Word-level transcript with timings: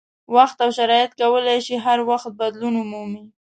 وخت 0.35 0.57
او 0.63 0.69
شرایط 0.77 1.11
کولای 1.21 1.59
شي 1.65 1.75
هر 1.85 1.99
وخت 2.09 2.29
بدلون 2.39 2.73
ومومي. 2.77 3.23